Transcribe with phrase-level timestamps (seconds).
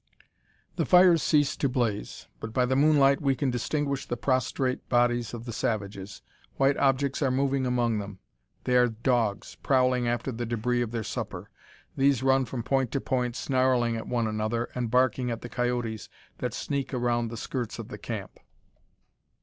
[0.77, 5.31] The fires cease to blaze; but by the moonlight we can distinguish the prostrate bodies
[5.31, 6.23] of the savages.
[6.57, 8.17] White objects are moving among them.
[8.63, 11.51] They are dogs prowling after the debris of their supper.
[11.95, 16.09] These run from point to point, snarling at one another, and barking at the coyotes
[16.39, 18.39] that sneak around the skirts of the camp.